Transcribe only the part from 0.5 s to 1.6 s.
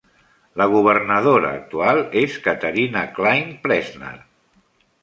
La governadora